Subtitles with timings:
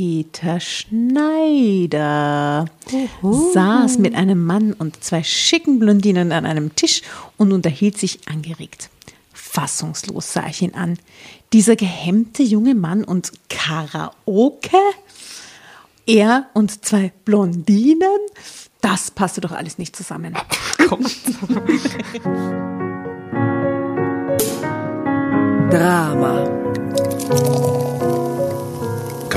[0.00, 2.64] Peter Schneider
[3.52, 7.02] saß mit einem Mann und zwei schicken Blondinen an einem Tisch
[7.36, 8.88] und unterhielt sich angeregt.
[9.34, 10.98] Fassungslos sah ich ihn an.
[11.52, 14.78] Dieser gehemmte junge Mann und Karaoke?
[16.06, 18.20] Er und zwei Blondinen?
[18.80, 20.34] Das passte doch alles nicht zusammen.
[25.70, 28.19] Drama.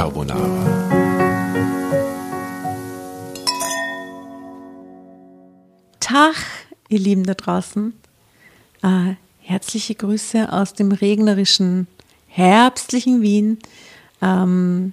[0.03, 0.37] Carbonara.
[6.01, 6.35] Tag,
[6.89, 7.93] ihr Lieben da draußen.
[8.81, 11.87] Äh, herzliche Grüße aus dem regnerischen,
[12.27, 13.59] herbstlichen Wien.
[14.21, 14.91] Ähm,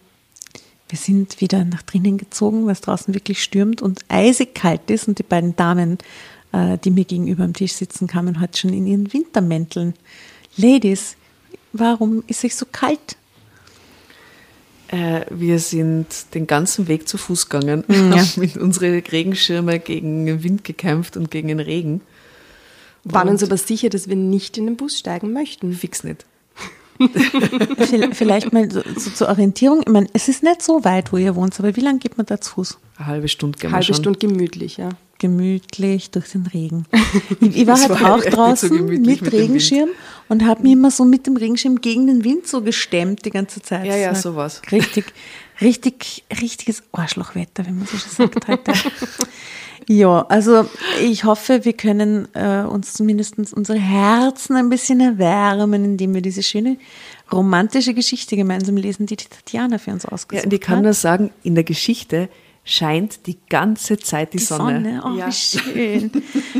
[0.88, 5.08] wir sind wieder nach drinnen gezogen, weil es draußen wirklich stürmt und eisig kalt ist.
[5.08, 5.98] Und die beiden Damen,
[6.52, 9.94] äh, die mir gegenüber am Tisch sitzen, kamen heute schon in ihren Wintermänteln.
[10.56, 11.16] Ladies,
[11.72, 13.16] warum ist es so kalt?
[14.92, 17.96] Äh, wir sind den ganzen Weg zu Fuß gegangen, Ja.
[18.18, 22.00] haben mit unseren Regenschirme gegen den Wind gekämpft und gegen den Regen.
[23.04, 25.72] Waren Und- uns aber sicher, dass wir nicht in den Bus steigen möchten.
[25.72, 26.26] Fix nicht.
[28.12, 29.80] Vielleicht- mal so, so zur Orientierung.
[29.82, 32.26] Ich meine, es ist nicht so weit, wo ihr wohnt, aber wie lange geht man
[32.26, 32.78] da zu Fuß?
[32.98, 33.94] Eine halbe Stunde gehen wir Halbe schon.
[33.96, 34.90] Stunde gemütlich, ja.
[35.20, 36.86] Gemütlich durch den Regen.
[37.40, 39.40] Ich, ich war halt war auch so draußen gemütlich mit, mit.
[39.40, 39.88] Regenschirm
[40.28, 43.60] und habe mich immer so mit dem Regenschirm gegen den Wind so gestemmt die ganze
[43.62, 43.86] Zeit.
[43.86, 44.62] Ja, ja, sowas.
[44.72, 45.12] Richtig,
[45.60, 48.72] richtig, richtiges Arschlochwetter, wie man so schon sagt heute.
[49.88, 50.66] Ja, also
[51.02, 56.44] ich hoffe, wir können äh, uns zumindest unsere Herzen ein bisschen erwärmen, indem wir diese
[56.44, 56.76] schöne
[57.32, 60.84] romantische Geschichte gemeinsam lesen, die die Tatjana für uns Ja, ausgesucht und ich kann hat.
[60.84, 62.28] nur sagen, in der Geschichte
[62.70, 65.00] scheint die ganze Zeit die, Die Sonne.
[65.02, 65.26] Sonne, oh, ja.
[65.26, 66.10] wie schön.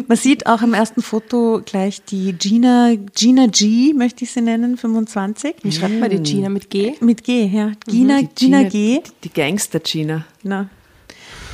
[0.08, 4.76] Man sieht auch im ersten Foto gleich die Gina, Gina G, möchte ich sie nennen,
[4.76, 5.56] 25.
[5.62, 6.94] Wie schreibt man die Gina mit G?
[7.00, 7.72] Mit G, ja.
[7.86, 9.00] Gina, Die Gina G.
[9.00, 10.24] Die, die Gangster-Gina.
[10.42, 10.68] Na.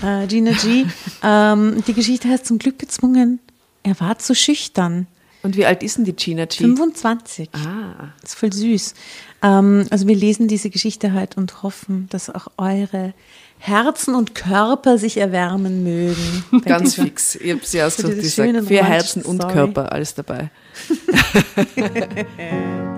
[0.03, 0.87] Äh, Gina G.
[1.23, 3.41] ähm, die Geschichte heißt zum Glück gezwungen.
[3.83, 5.07] Er war zu schüchtern.
[5.43, 6.57] Und wie alt ist denn die Gina G?
[6.57, 7.51] 25.
[7.53, 8.95] Ah, Das ist voll süß.
[9.43, 13.13] Ähm, also wir lesen diese Geschichte halt und hoffen, dass auch eure
[13.59, 16.45] Herzen und Körper sich erwärmen mögen.
[16.65, 17.37] Ganz fix.
[17.37, 19.53] Ich habe sie ausgesucht, diese die sagt, schönen für Herzen und Story.
[19.53, 20.51] Körper, alles dabei.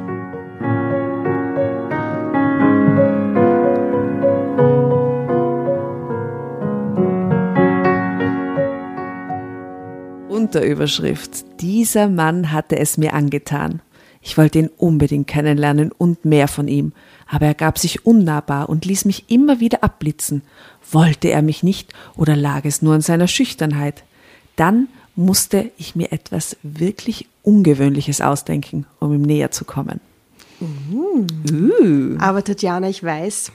[10.28, 11.60] Unterüberschrift.
[11.60, 13.82] Dieser Mann hatte es mir angetan.
[14.28, 16.92] Ich wollte ihn unbedingt kennenlernen und mehr von ihm,
[17.26, 20.42] aber er gab sich unnahbar und ließ mich immer wieder abblitzen.
[20.92, 24.04] Wollte er mich nicht oder lag es nur an seiner Schüchternheit?
[24.56, 29.98] Dann musste ich mir etwas wirklich Ungewöhnliches ausdenken, um ihm näher zu kommen.
[30.60, 31.24] Uh.
[32.18, 33.50] Aber Tatjana, ich weiß,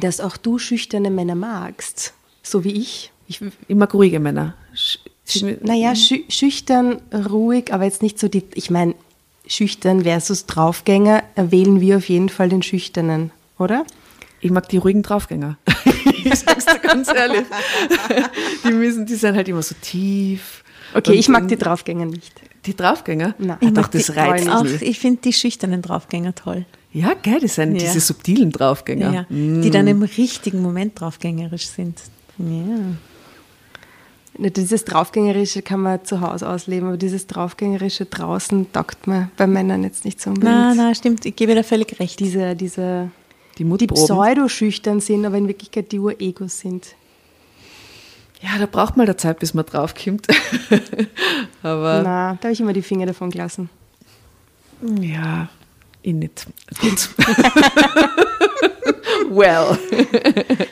[0.00, 2.12] dass auch du schüchterne Männer magst.
[2.42, 3.12] So wie ich.
[3.28, 4.56] ich Ich mag ruhige Männer.
[4.74, 4.98] Sch-
[5.28, 8.96] sch naja, schü schüchtern, ruhig, aber jetzt nicht so die, ich meine,
[9.46, 13.84] schüchtern versus Draufgänger, äh, wählen wir auf jeden Fall den Schüchternen, oder?
[14.40, 15.56] Ich mag die ruhigen Draufgänger.
[16.24, 17.44] ich sag's dir ganz ehrlich.
[18.64, 20.64] Die müssen, die sind halt immer so tief.
[20.94, 22.40] Okay, ich mag die Draufgänger nicht.
[22.66, 23.34] Die Draufgänger?
[23.38, 23.56] Nein.
[23.60, 26.64] Ich doch, mag die das reizt Auch, ich finde die schüchternen Draufgänger toll.
[26.92, 27.78] Ja, gell, das sind Ja.
[27.80, 29.12] diese subtilen Draufgänger.
[29.14, 31.98] Ja, Die dann im richtigen Moment draufgängerisch sind.
[32.38, 32.44] Ja.
[34.38, 39.82] Dieses Draufgängerische kann man zu Hause ausleben, aber dieses Draufgängerische draußen taugt mir bei Männern
[39.84, 40.54] jetzt nicht so unbedingt.
[40.54, 42.18] Na, na, stimmt, ich gebe dir völlig recht.
[42.18, 43.10] Diese, diese,
[43.58, 46.94] Die die pseudo-schüchtern sind, aber in Wirklichkeit die Ur-Egos sind.
[48.40, 50.26] ja, da braucht man der Zeit, bis man draufkommt.
[51.62, 53.68] Aber Na, da habe ich immer die Finger davon gelassen.
[55.00, 55.48] ja,
[56.00, 56.46] ich nicht.
[56.80, 57.10] Gut.
[59.30, 59.78] well,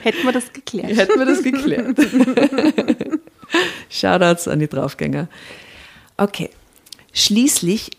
[0.02, 0.96] Hätten wir das geklärt.
[0.96, 1.98] hätten wir das geklärt.
[3.90, 5.28] Shoutouts an die Draufgänger.
[6.16, 6.50] Okay,
[7.12, 7.90] schließlich,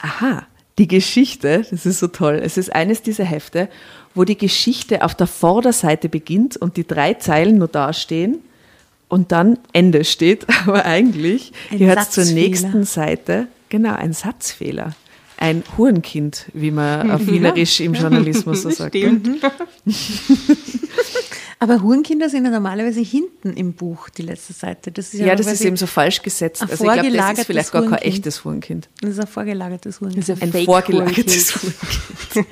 [0.00, 0.46] aha,
[0.78, 2.40] die Geschichte, das ist so toll.
[2.42, 3.68] Es ist eines dieser Hefte,
[4.14, 8.38] wo die Geschichte auf der Vorderseite beginnt und die drei Zeilen nur dastehen
[9.08, 10.46] und dann Ende steht.
[10.66, 13.48] Aber eigentlich Ein gehört es zur nächsten Seite.
[13.68, 14.94] Genau, ein Satzfehler.
[15.36, 18.96] Ein Hurenkind, wie man auf Wienerisch im Journalismus so sagt.
[21.60, 24.92] Aber Hurenkinder sind ja normalerweise hinten im Buch, die letzte Seite.
[24.92, 26.62] Das ist ja, Ja, das ist eben so falsch gesetzt.
[26.62, 28.14] ein Also ich glaube, das ist vorgelagertes vielleicht gar kein Hurenkind.
[28.14, 28.88] echtes Hurenkind.
[29.00, 30.28] Das ist ein vorgelagertes Hurenkind.
[30.28, 32.46] Das ist Ein Fake vorgelagertes Hurenkind.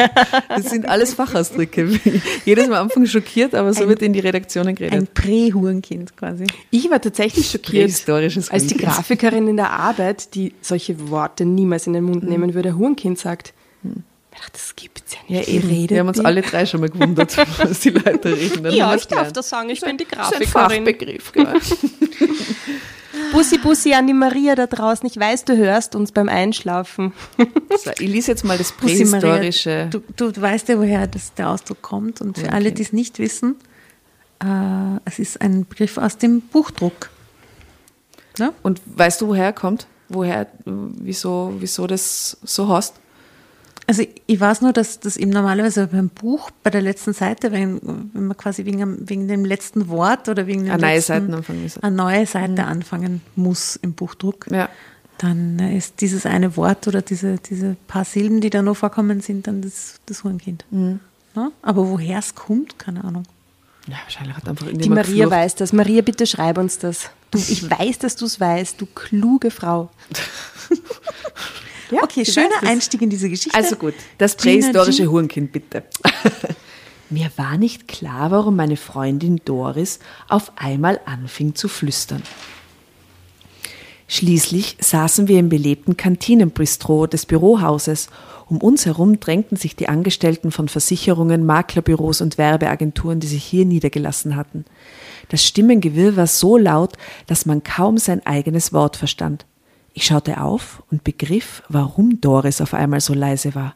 [0.49, 2.01] Das sind alles Fachausdrücke.
[2.45, 5.15] Jedes Mal am Anfang schockiert, aber so Ein- wird in die Redaktionen Ein geredet.
[5.15, 6.47] Prä-Hurenkind quasi.
[6.71, 8.77] Ich war tatsächlich schockiert, Prähistorisches als die.
[8.77, 13.55] Grafikerin in der Arbeit, die solche Worte niemals in den Mund nehmen würde, Hurenkind sagt.
[14.43, 15.49] Ach, das gibt's ja Ja, nicht.
[15.49, 15.69] eben.
[15.71, 16.25] Wie redet Wir haben uns die?
[16.25, 18.63] alle drei schon mal gewundert, was die Leute reden.
[18.65, 21.19] Dann Ja, ich darf das sagen, ich bin die Das ist ein Grafikerin.
[21.33, 21.53] Genau.
[23.33, 25.07] Bussi, Bussi an die Maria da draußen.
[25.07, 27.13] Ich weiß, du hörst uns beim Einschlafen.
[27.79, 29.89] So, ich lese jetzt mal das Bussi Maria, prähistorische.
[29.91, 32.23] Du, du, weißt ja, woher das, der Ausdruck kommt.
[32.23, 33.57] Und für alle, die es nicht wissen,
[34.43, 34.47] äh,
[35.05, 37.11] es ist ein Begriff aus dem Buchdruck.
[38.39, 38.53] Ne?
[38.63, 39.87] Und weißt du, woher er kommt?
[40.09, 42.95] Woher, wieso, wieso das so heißt?
[43.89, 47.81] Also ich weiß nur, dass das eben normalerweise beim Buch bei der letzten Seite, wenn,
[48.13, 51.65] wenn man quasi wegen, wegen dem letzten Wort oder wegen dem Eine neue letzten, Seitenanfang
[51.65, 51.85] ist.
[51.85, 54.69] eine neue Seite anfangen muss im Buchdruck, Ja.
[55.19, 59.47] dann ist dieses eine Wort oder diese, diese paar Silben, die da noch vorkommen, sind
[59.47, 60.65] dann das, das Hurenkind.
[60.71, 60.99] Mhm.
[61.37, 61.53] Ja?
[61.63, 63.23] Aber woher es kommt, keine Ahnung.
[63.87, 65.31] ja, wahrscheinlich hat einfach Die Maria geflucht.
[65.31, 65.73] weiß das.
[65.73, 67.11] Maria, bitte schreib uns das.
[67.31, 69.91] Du, ich weiß, dass du es weißt, du kluge Frau.
[71.91, 72.63] Ja, okay, schöner.
[72.63, 73.57] Einstieg in diese Geschichte.
[73.57, 75.11] Also gut, das prähistorische.
[75.11, 75.85] Hurenkind, bitte.
[77.11, 82.23] Mir war nicht klar, warum meine Freundin Doris auf einmal anfing zu flüstern.
[84.09, 88.09] Schließlich saßen wir im belebten Kantinenbistro des Bürohauses.
[88.49, 93.65] Um uns herum drängten sich die Angestellten von Versicherungen, Maklerbüros und Werbeagenturen, die sich hier
[93.65, 94.65] niedergelassen hatten.
[95.29, 96.97] Das Stimmengewirr war so laut,
[97.27, 99.45] dass man kaum sein eigenes Wort verstand.
[99.99, 103.75] Ich schaute auf und begriff, warum Doris auf einmal so leise war.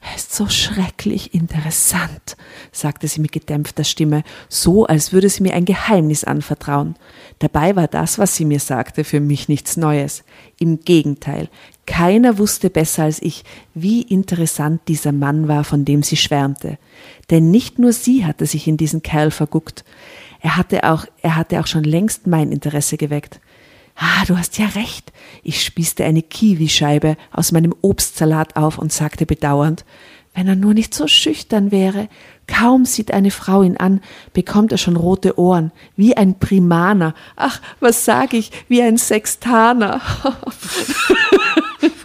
[0.00, 2.38] Er ist so schrecklich interessant,
[2.72, 6.94] sagte sie mit gedämpfter Stimme, so als würde sie mir ein Geheimnis anvertrauen.
[7.38, 10.24] Dabei war das, was sie mir sagte, für mich nichts Neues.
[10.58, 11.50] Im Gegenteil,
[11.84, 13.44] keiner wusste besser als ich,
[13.74, 16.78] wie interessant dieser Mann war, von dem sie schwärmte.
[17.28, 19.84] Denn nicht nur sie hatte sich in diesen Kerl verguckt.
[20.40, 23.38] Er hatte auch, er hatte auch schon längst mein Interesse geweckt.
[24.00, 25.12] Ah, du hast ja recht.
[25.42, 29.84] Ich spießte eine Kiwischeibe aus meinem Obstsalat auf und sagte bedauernd,
[30.34, 32.08] wenn er nur nicht so schüchtern wäre.
[32.46, 34.00] Kaum sieht eine Frau ihn an,
[34.32, 37.12] bekommt er schon rote Ohren, wie ein Primaner.
[37.34, 40.00] Ach, was sag ich, wie ein Sextaner.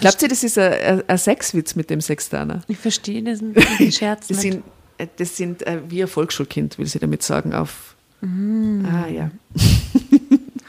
[0.00, 2.62] Glaubt ihr, das ist ein, ein, Sexwitz mit dem Sextaner?
[2.68, 4.62] ich verstehe diesen, diesen Scherz Das sind,
[4.98, 7.96] äh, das sind äh, wie ein Volksschulkind, will sie damit sagen, auf.
[8.22, 9.30] Ah, ja.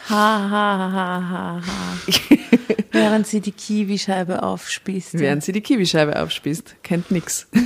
[0.09, 1.97] Ha, ha, ha, ha, ha.
[2.91, 5.19] Während sie die Kiwischeibe aufspießt.
[5.19, 6.77] Während sie die Kiwischeibe aufspießt.
[6.81, 7.47] Kennt nix.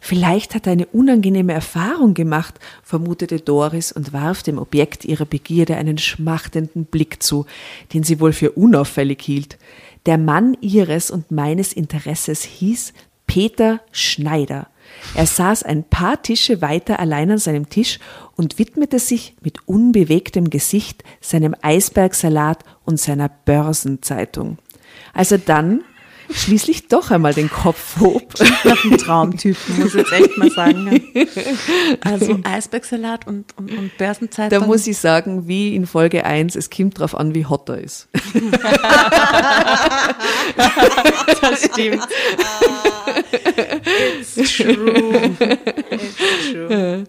[0.00, 5.76] Vielleicht hat er eine unangenehme Erfahrung gemacht, vermutete Doris und warf dem Objekt ihrer Begierde
[5.76, 7.46] einen schmachtenden Blick zu,
[7.94, 9.58] den sie wohl für unauffällig hielt.
[10.04, 12.92] Der Mann ihres und meines Interesses hieß
[13.26, 14.66] Peter Schneider.
[15.14, 17.98] Er saß ein paar Tische weiter allein an seinem Tisch
[18.42, 24.58] und widmete sich mit unbewegtem Gesicht seinem Eisbergsalat und seiner Börsenzeitung.
[25.14, 25.84] Als er dann
[26.34, 28.34] schließlich doch einmal den Kopf hob,
[28.64, 31.02] Nach einem Traumtypen, muss ich jetzt echt mal sagen.
[32.00, 34.60] Also Eisbergsalat und, und, und Börsenzeitung.
[34.60, 37.78] da muss ich sagen, wie in Folge 1, es kommt drauf an, wie hot er
[37.78, 38.08] ist.
[41.40, 42.02] das stimmt.
[44.36, 45.36] It's true.
[45.90, 47.04] It's true.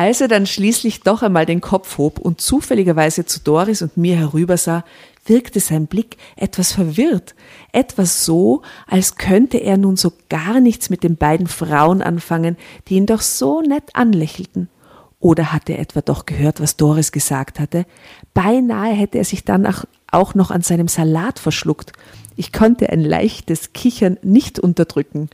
[0.00, 4.16] Als er dann schließlich doch einmal den Kopf hob und zufälligerweise zu Doris und mir
[4.16, 4.82] herübersah,
[5.26, 7.34] wirkte sein Blick etwas verwirrt,
[7.72, 12.56] etwas so, als könnte er nun so gar nichts mit den beiden Frauen anfangen,
[12.88, 14.70] die ihn doch so nett anlächelten.
[15.18, 17.84] Oder hatte er etwa doch gehört, was Doris gesagt hatte?
[18.32, 19.66] Beinahe hätte er sich dann
[20.10, 21.92] auch- noch an seinem Salat verschluckt.
[22.36, 25.28] Ich konnte ein leichtes Kichern nicht unterdrücken.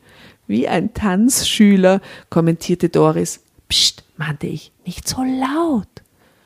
[0.49, 3.44] Wie ein Tanzschüler, kommentierte Doris.
[3.68, 5.88] Psst, mahnte ich, nicht so laut.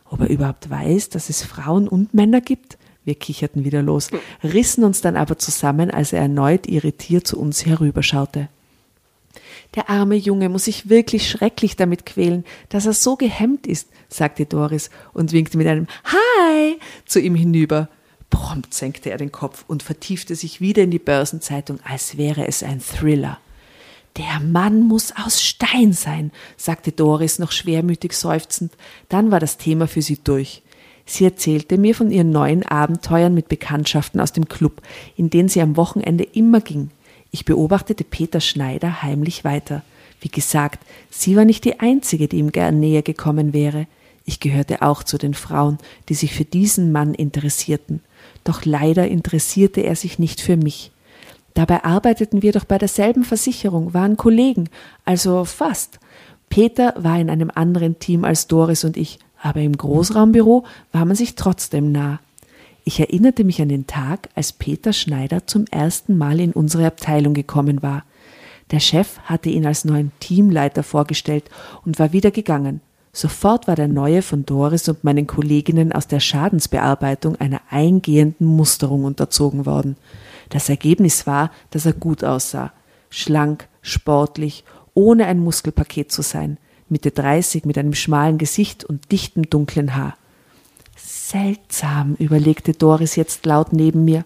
[0.04, 2.78] Ob er überhaupt weiß, dass es Frauen und Männer gibt?
[3.04, 4.10] Wir kicherten wieder los,
[4.42, 8.48] rissen uns dann aber zusammen, als er erneut irritiert zu uns herüberschaute.
[9.74, 14.44] Der arme Junge muss sich wirklich schrecklich damit quälen, dass er so gehemmt ist, sagte
[14.44, 17.88] Doris und winkte mit einem Hi zu ihm hinüber.
[18.30, 22.62] Prompt senkte er den Kopf und vertiefte sich wieder in die Börsenzeitung, als wäre es
[22.62, 23.38] ein Thriller.
[24.16, 28.72] Der Mann muss aus Stein sein, sagte Doris noch schwermütig seufzend.
[29.08, 30.62] Dann war das Thema für sie durch.
[31.06, 34.82] Sie erzählte mir von ihren neuen Abenteuern mit Bekanntschaften aus dem Club,
[35.16, 36.90] in den sie am Wochenende immer ging.
[37.30, 39.82] Ich beobachtete Peter Schneider heimlich weiter.
[40.20, 43.86] Wie gesagt, sie war nicht die einzige, die ihm gern näher gekommen wäre.
[44.24, 48.00] Ich gehörte auch zu den Frauen, die sich für diesen Mann interessierten.
[48.44, 50.92] Doch leider interessierte er sich nicht für mich.
[51.54, 54.68] Dabei arbeiteten wir doch bei derselben Versicherung, waren Kollegen,
[55.04, 55.98] also fast.
[56.48, 61.16] Peter war in einem anderen Team als Doris und ich, aber im Großraumbüro war man
[61.16, 62.20] sich trotzdem nah.
[62.84, 67.34] Ich erinnerte mich an den Tag, als Peter Schneider zum ersten Mal in unsere Abteilung
[67.34, 68.04] gekommen war.
[68.70, 71.44] Der Chef hatte ihn als neuen Teamleiter vorgestellt
[71.84, 72.80] und war wieder gegangen.
[73.12, 79.04] Sofort war der neue von Doris und meinen Kolleginnen aus der Schadensbearbeitung einer eingehenden Musterung
[79.04, 79.96] unterzogen worden.
[80.50, 82.72] Das Ergebnis war, dass er gut aussah.
[83.08, 84.64] Schlank, sportlich,
[84.94, 90.16] ohne ein Muskelpaket zu sein, Mitte 30 mit einem schmalen Gesicht und dichtem dunklen Haar.
[90.96, 94.24] Seltsam, überlegte Doris jetzt laut neben mir.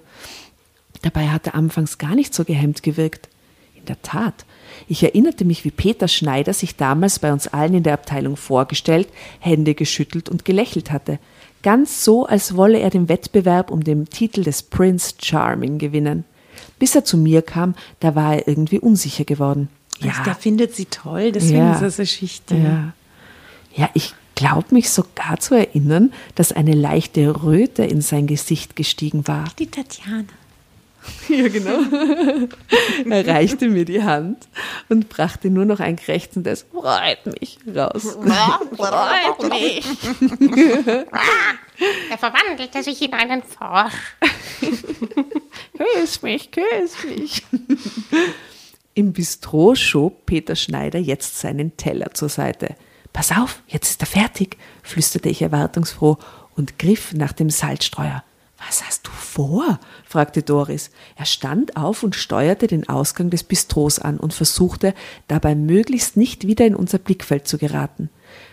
[1.02, 3.28] Dabei hat er anfangs gar nicht so gehemmt gewirkt.
[3.74, 4.46] In der Tat,
[4.88, 9.08] ich erinnerte mich, wie Peter Schneider sich damals bei uns allen in der Abteilung vorgestellt,
[9.38, 11.18] Hände geschüttelt und gelächelt hatte.
[11.64, 16.24] Ganz so, als wolle er den Wettbewerb um den Titel des Prince Charming gewinnen.
[16.78, 19.68] Bis er zu mir kam, da war er irgendwie unsicher geworden.
[20.02, 21.72] Also der findet sie toll, deswegen Ja.
[21.74, 22.62] ist er so schüchtern.
[22.62, 22.92] Ja.
[23.74, 29.26] Ja, ich glaube mich sogar zu erinnern, dass eine leichte Röte in sein Gesicht gestiegen
[29.26, 29.44] war.
[29.58, 30.24] Die Tatjana.
[31.28, 31.78] Ja, genau.
[33.10, 34.46] er reichte mir die Hand
[34.88, 38.18] und brachte nur noch ein krächzendes Freut mich raus.
[38.76, 39.86] Freut mich.
[42.10, 44.16] er verwandelte sich in einen Frosch.
[45.76, 47.42] Küss mich, küss mich.
[48.94, 52.76] Im Bistro schob Peter Schneider jetzt seinen Teller zur Seite.
[53.12, 56.18] Pass auf, jetzt ist er fertig, flüsterte ich erwartungsfroh
[56.56, 58.24] und griff nach dem Salzstreuer.
[58.66, 59.78] Was hast du vor?
[60.06, 60.90] fragte Doris.
[61.16, 64.94] Er stand auf und steuerte den Ausgang des Bistros an und versuchte,
[65.28, 68.10] dabei möglichst nicht wieder in unser Blickfeld zu geraten.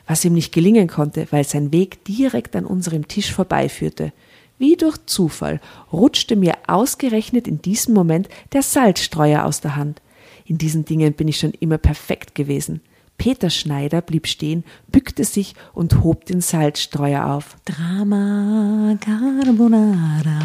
[0.07, 4.11] Was ihm nicht gelingen konnte, weil sein Weg direkt an unserem Tisch vorbeiführte.
[4.57, 5.59] Wie durch Zufall
[5.91, 10.01] rutschte mir ausgerechnet in diesem Moment der Salzstreuer aus der Hand.
[10.45, 12.81] In diesen Dingen bin ich schon immer perfekt gewesen.
[13.21, 17.55] Peter Schneider blieb stehen, bückte sich und hob den Salzstreuer auf.
[17.65, 20.39] Drama Carbonara.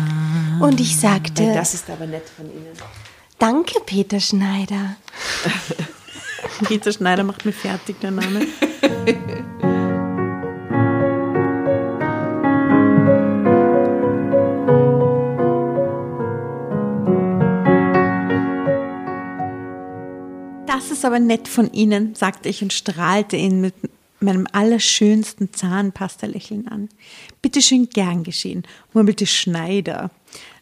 [0.60, 1.42] Und ich sagte,
[1.72, 2.74] ist aber nett von Ihnen.
[3.38, 4.96] danke, Peter Schneider.
[6.68, 8.46] Peter Schneider macht mir fertig, der Name.
[20.96, 23.74] ist aber nett von Ihnen, sagte ich und strahlte ihn mit
[24.18, 26.88] meinem allerschönsten Zahnpasta-Lächeln an.
[27.42, 28.62] Bitte schön gern geschehen,
[28.94, 30.10] murmelte Schneider.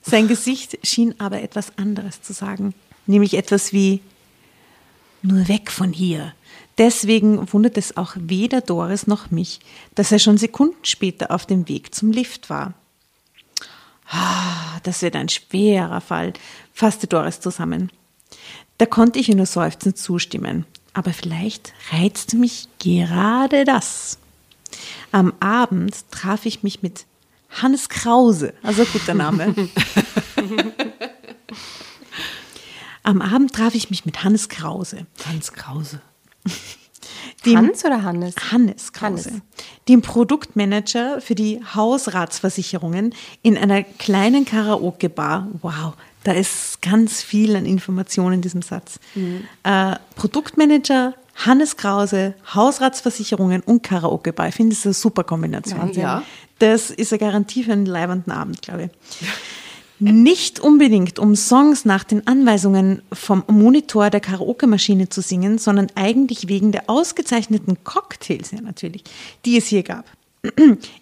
[0.02, 2.74] Sein Gesicht schien aber etwas anderes zu sagen,
[3.06, 4.00] nämlich etwas wie
[5.22, 6.34] nur weg von hier.
[6.78, 9.60] Deswegen wundert es auch weder Doris noch mich,
[9.94, 12.74] dass er schon Sekunden später auf dem Weg zum Lift war.
[14.10, 16.32] Ah, das wird ein schwerer Fall,
[16.72, 17.90] fasste Doris zusammen.
[18.78, 20.66] Da konnte ich ihr nur seufzend zustimmen.
[20.94, 24.18] Aber vielleicht reizte mich gerade das.
[25.12, 27.06] Am Abend traf ich mich mit
[27.50, 29.54] Hannes Krause, also guter Name.
[33.02, 35.06] Am Abend traf ich mich mit Hannes Krause.
[35.26, 36.00] Hans Krause.
[37.44, 38.34] dem- Hans oder Hannes?
[38.50, 39.42] Hannes Krause, Hannes.
[39.88, 45.48] dem Produktmanager für die Hausratsversicherungen in einer kleinen Karaoke-Bar.
[45.60, 48.98] Wow, da ist ganz viel an Informationen in diesem Satz.
[49.62, 54.48] Äh, Produktmanager, Hannes Krause, Hausratsversicherungen und Karaoke-Bar.
[54.48, 55.80] Ich finde, das ist eine super Kombination.
[55.80, 56.02] Wahnsinn.
[56.02, 56.22] Ja.
[56.58, 59.28] Das ist eine Garantie für einen leibenden Abend, glaube ich.
[60.00, 66.48] Nicht unbedingt, um Songs nach den Anweisungen vom Monitor der Karaoke-Maschine zu singen, sondern eigentlich
[66.48, 69.04] wegen der ausgezeichneten Cocktails, ja natürlich,
[69.44, 70.04] die es hier gab.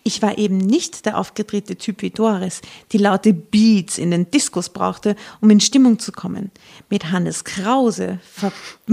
[0.05, 2.61] Ich war eben nicht der aufgedrehte Typ wie Doris,
[2.93, 6.51] die laute Beats in den Diskos brauchte, um in Stimmung zu kommen.
[6.91, 8.53] Mit Hannes Krause, ver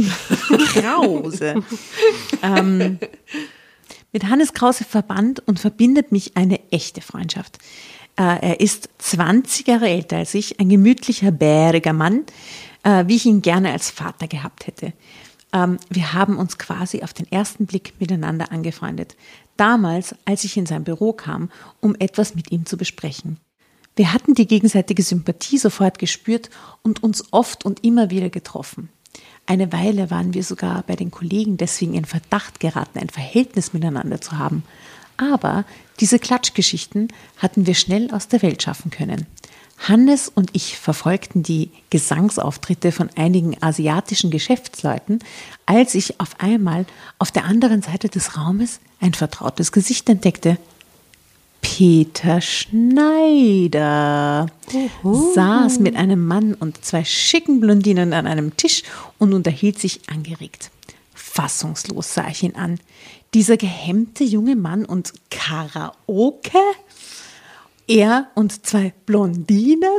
[0.73, 1.63] Krause,
[2.41, 2.99] ähm,
[4.11, 7.59] mit Hannes Krause verband und verbindet mich eine echte Freundschaft.
[8.15, 12.23] Äh, er ist 20 Jahre älter als ich, ein gemütlicher, bäriger Mann,
[12.83, 14.93] äh, wie ich ihn gerne als Vater gehabt hätte.
[15.53, 19.15] Ähm, wir haben uns quasi auf den ersten Blick miteinander angefreundet.
[19.59, 21.51] Damals, als ich in sein Büro kam,
[21.81, 23.41] um etwas mit ihm zu besprechen.
[23.97, 26.49] Wir hatten die gegenseitige Sympathie sofort gespürt
[26.81, 28.87] und uns oft und immer wieder getroffen.
[29.45, 34.21] Eine Weile waren wir sogar bei den Kollegen deswegen in Verdacht geraten, ein Verhältnis miteinander
[34.21, 34.63] zu haben.
[35.17, 35.65] Aber
[35.99, 39.27] diese Klatschgeschichten hatten wir schnell aus der Welt schaffen können.
[39.87, 45.19] Hannes und ich verfolgten die Gesangsauftritte von einigen asiatischen Geschäftsleuten,
[45.65, 46.85] als ich auf einmal
[47.17, 50.57] auf der anderen Seite des Raumes ein vertrautes Gesicht entdeckte.
[51.61, 52.87] Peter Schneider
[55.33, 58.83] saß mit einem Mann und zwei schicken Blondinen an einem Tisch
[59.17, 60.71] und unterhielt sich angeregt.
[61.13, 62.79] Fassungslos sah ich ihn an.
[63.33, 66.57] Dieser gehemmte junge Mann und Karaoke?
[67.89, 69.89] Er und zwei Blondinen?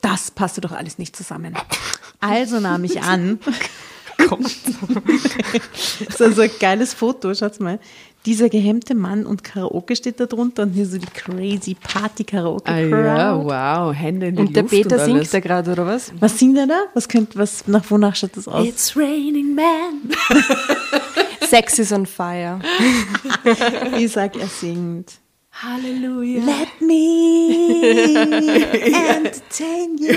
[0.00, 1.54] Das passte doch alles nicht zusammen.
[2.20, 3.38] Also nahm ich an.
[4.18, 7.78] das ist also ein geiles Foto, schaut mal.
[8.24, 12.66] Dieser gehemmte Mann und Karaoke steht da drunter und hier so die crazy Party Karaoke
[12.70, 15.86] Ah, ja, wow, Hände in die Und der Luft Peter und singt da gerade, oder
[15.86, 16.10] was?
[16.18, 16.84] Was singt er da?
[16.94, 18.66] Was könnte, was, nach wonach schaut das aus?
[18.66, 20.10] It's raining man.
[21.46, 22.58] Sex is on fire.
[23.98, 25.12] Ich sag, er singt.
[25.60, 26.44] Halleluja.
[26.46, 28.16] Let me
[28.94, 30.14] entertain you.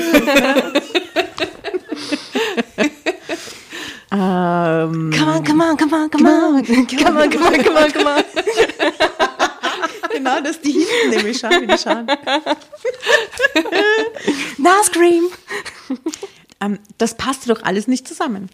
[4.12, 6.64] ähm, Come on, come on, come on, come on.
[6.64, 8.24] Come on, come on, come on, come on.
[10.12, 11.40] genau, das die hinten nämlich.
[11.40, 12.06] Schau, wie die schauen.
[14.60, 15.24] Na, Scream.
[17.02, 18.48] Das passte doch alles nicht zusammen.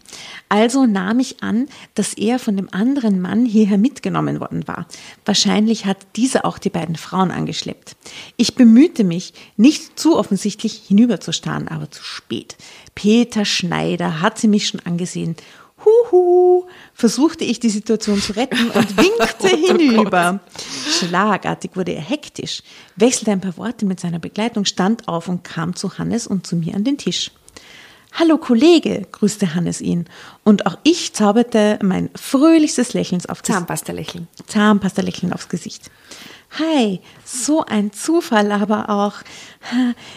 [0.48, 4.86] Also nahm ich an, dass er von dem anderen Mann hierher mitgenommen worden war.
[5.26, 7.94] Wahrscheinlich hat dieser auch die beiden Frauen angeschleppt.
[8.38, 12.56] Ich bemühte mich, nicht zu offensichtlich hinüberzustarren, aber zu spät.
[12.94, 15.36] Peter Schneider hatte mich schon angesehen.
[15.84, 16.64] Huhu,
[16.94, 20.40] versuchte ich die Situation zu retten und winkte hinüber.
[20.98, 22.62] Schlagartig wurde er hektisch,
[22.96, 26.56] wechselte ein paar Worte mit seiner Begleitung, stand auf und kam zu Hannes und zu
[26.56, 27.30] mir an den Tisch.
[28.12, 30.06] Hallo Kollege, grüßte Hannes ihn.
[30.42, 34.28] Und auch ich zauberte mein fröhlichstes Lächeln auf das Zahnpasta lächeln.
[34.46, 35.90] Zahnpasta-Lächeln aufs Gesicht.
[36.58, 39.14] Hi, so ein Zufall, aber auch,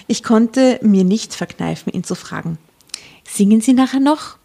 [0.08, 2.58] ich konnte mir nicht verkneifen, ihn zu fragen.
[3.28, 4.38] Singen Sie nachher noch?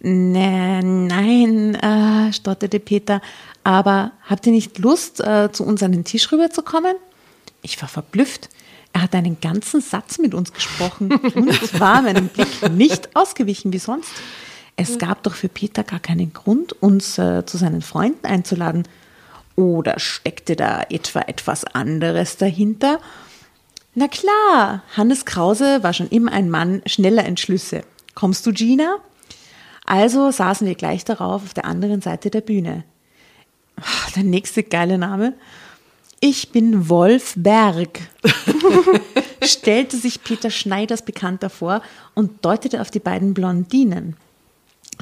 [0.00, 3.22] Nee, nein, äh, stotterte Peter,
[3.64, 6.94] aber habt ihr nicht Lust, äh, zu uns an den Tisch rüberzukommen?
[7.62, 8.50] Ich war verblüfft.
[8.94, 13.78] Er hat einen ganzen Satz mit uns gesprochen und war meinem Blick nicht ausgewichen wie
[13.78, 14.08] sonst.
[14.76, 18.86] Es gab doch für Peter gar keinen Grund, uns äh, zu seinen Freunden einzuladen.
[19.56, 23.00] Oder steckte da etwa etwas anderes dahinter?
[23.96, 27.82] Na klar, Hannes Krause war schon immer ein Mann schneller Entschlüsse.
[28.14, 28.98] Kommst du, Gina?
[29.86, 32.84] Also saßen wir gleich darauf auf der anderen Seite der Bühne.
[34.14, 35.34] Der nächste geile Name.
[36.26, 38.00] Ich bin Wolf Berg,
[39.42, 41.82] stellte sich Peter Schneiders Bekannter vor
[42.14, 44.16] und deutete auf die beiden Blondinen.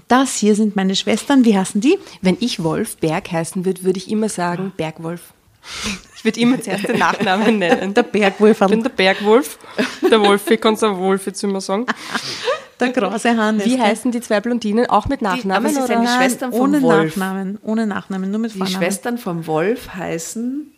[0.08, 1.96] Das hier sind meine Schwestern, wie heißen die?
[2.22, 5.32] Wenn ich Wolf Berg heißen würde, würde ich immer sagen Bergwolf.
[6.16, 7.94] Ich würde immer zuerst den Nachnamen nennen.
[7.94, 9.60] Der Bergwolf, Ich bin der Bergwolf.
[10.10, 11.86] Der Wolfi, kannst du auch Wolf jetzt immer sagen.
[12.80, 13.64] der große Hannes.
[13.64, 14.86] Wie heißen die zwei Blondinen?
[14.86, 15.52] Auch mit Nachnamen?
[15.52, 16.00] aber sie sind oder?
[16.00, 17.16] die Schwestern vom ohne Wolf.
[17.16, 18.76] Nachnamen, ohne Nachnamen, nur mit Die Vornamen.
[18.76, 20.72] Schwestern vom Wolf heißen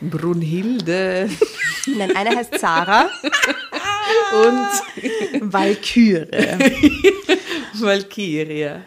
[0.00, 1.28] Brunhilde
[1.86, 3.08] Nein, eine heißt Sarah.
[4.32, 6.28] und Walküre.
[7.74, 8.82] Valkyria.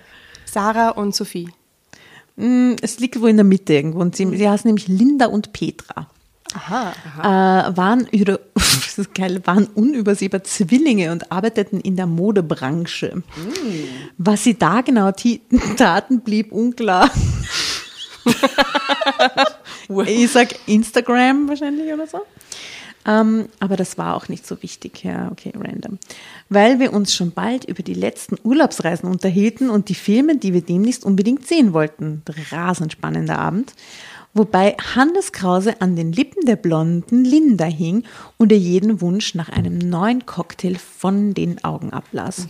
[0.45, 1.49] Sarah und Sophie.
[2.35, 3.99] Mm, es liegt wohl in der Mitte irgendwo.
[3.99, 6.07] Und sie, sie heißen nämlich Linda und Petra.
[6.53, 6.91] Aha.
[7.69, 13.23] Äh, waren, über, das ist geil, waren unübersehbar Zwillinge und arbeiteten in der Modebranche.
[14.17, 15.11] Was sie da genau
[15.77, 17.09] taten, blieb unklar.
[20.05, 22.21] Ich sag Instagram wahrscheinlich oder so.
[23.05, 25.03] Ähm, aber das war auch nicht so wichtig.
[25.03, 25.99] Ja, okay, random.
[26.49, 30.61] Weil wir uns schon bald über die letzten Urlaubsreisen unterhielten und die Filme, die wir
[30.61, 32.23] demnächst unbedingt sehen wollten.
[32.51, 33.73] Rasend spannender Abend.
[34.33, 38.03] Wobei Hannes Krause an den Lippen der blonden Linda hing
[38.37, 42.47] und er jeden Wunsch nach einem neuen Cocktail von den Augen ablas.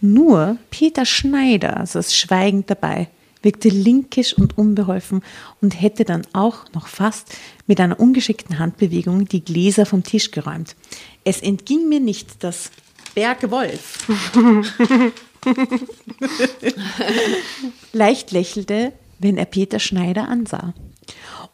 [0.00, 3.08] Nur Peter Schneider saß schweigend dabei,
[3.42, 5.22] wirkte linkisch und unbeholfen
[5.60, 10.76] und hätte dann auch noch fast mit einer ungeschickten Handbewegung die Gläser vom Tisch geräumt.
[11.24, 12.70] Es entging mir nicht, dass
[13.14, 14.08] Bergwolf
[17.92, 20.74] leicht lächelte, wenn er Peter Schneider ansah.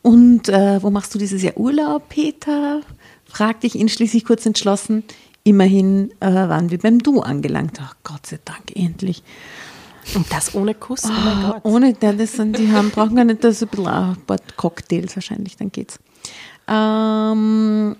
[0.03, 2.83] Und äh, wo machst du dieses Jahr Urlaub, Peter?
[3.25, 5.05] fragte ich ihn schließlich kurz entschlossen.
[5.45, 7.79] Immerhin äh, waren wir beim Du angelangt.
[7.81, 9.23] Ach, Gott sei Dank, endlich.
[10.15, 11.05] Und das ohne Kuss?
[11.05, 11.65] Oh mein Gott.
[11.65, 15.17] Ohne, ja, das sind, die haben, brauchen gar nicht das ein bisschen ein paar Cocktails
[15.17, 15.99] wahrscheinlich, dann geht's.
[16.67, 17.97] Ähm,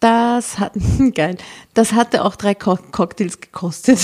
[0.00, 0.72] das hat,
[1.14, 1.36] geil,
[1.74, 4.00] das hatte auch drei Co Cocktails gekostet.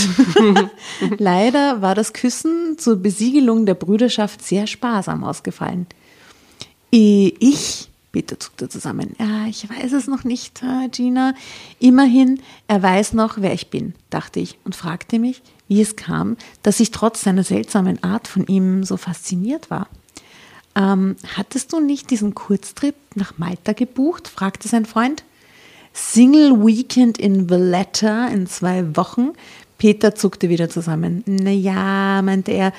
[1.18, 5.86] Leider war das Küssen zur Besiegelung der Brüderschaft sehr sparsam ausgefallen.
[6.90, 11.34] Ich, Peter zuckte zusammen, ja, ich weiß es noch nicht, äh, Gina.
[11.78, 16.36] Immerhin, er weiß noch, wer ich bin, dachte ich und fragte mich, wie es kam,
[16.62, 19.88] dass ich trotz seiner seltsamen Art von ihm so fasziniert war.
[20.74, 24.28] Ähm, hattest du nicht diesen Kurztrip nach Malta gebucht?
[24.28, 25.24] fragte sein Freund.
[25.94, 29.32] Single Weekend in Valletta in zwei Wochen.
[29.78, 31.22] Peter zuckte wieder zusammen.
[31.26, 32.72] Naja, meinte er,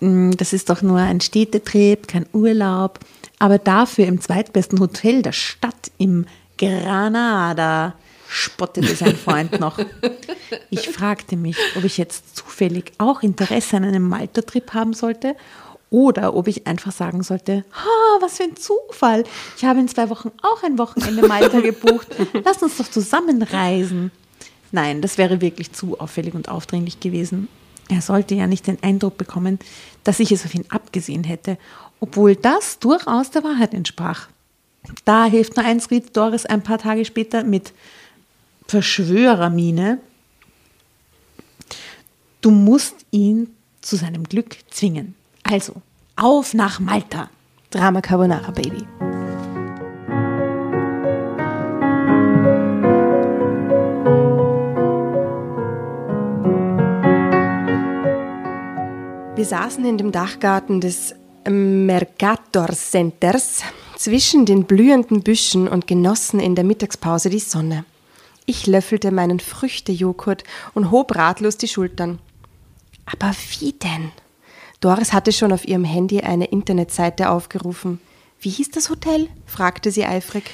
[0.00, 3.00] "mm, das ist doch nur ein Städtetrip, kein Urlaub.
[3.38, 6.26] Aber dafür im zweitbesten Hotel der Stadt im
[6.58, 7.94] Granada,
[8.28, 9.78] spottete sein Freund noch.
[10.70, 15.34] Ich fragte mich, ob ich jetzt zufällig auch Interesse an einem Malta-Trip haben sollte
[15.90, 19.24] oder ob ich einfach sagen sollte, ha, was für ein Zufall.
[19.56, 22.08] Ich habe in zwei Wochen auch ein Wochenende Malta gebucht.
[22.44, 24.10] Lass uns doch zusammen reisen.
[24.70, 27.48] Nein, das wäre wirklich zu auffällig und aufdringlich gewesen.
[27.88, 29.58] Er sollte ja nicht den Eindruck bekommen,
[30.04, 31.56] dass ich es auf ihn abgesehen hätte,
[32.00, 34.28] obwohl das durchaus der Wahrheit entsprach.
[35.06, 37.72] Da hilft nur eins, riet Doris ein paar Tage später mit
[38.68, 39.98] Verschwörermiene.
[42.42, 43.48] Du musst ihn
[43.80, 45.14] zu seinem Glück zwingen.
[45.42, 45.72] Also,
[46.16, 47.30] auf nach Malta.
[47.70, 48.86] Drama Carbonara Baby.
[59.34, 61.14] Wir saßen in dem Dachgarten des
[61.48, 63.62] Mercator Centers
[63.96, 67.86] zwischen den blühenden Büschen und genossen in der Mittagspause die Sonne.
[68.50, 72.18] Ich löffelte meinen Früchtejoghurt und hob ratlos die Schultern.
[73.04, 74.10] Aber wie denn?
[74.80, 78.00] Doris hatte schon auf ihrem Handy eine Internetseite aufgerufen.
[78.40, 79.28] Wie hieß das Hotel?
[79.44, 80.44] fragte sie eifrig.